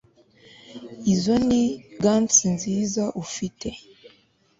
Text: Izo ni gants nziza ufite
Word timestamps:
Izo 1.13 1.35
ni 1.47 1.61
gants 2.03 2.37
nziza 2.53 3.03
ufite 3.23 3.67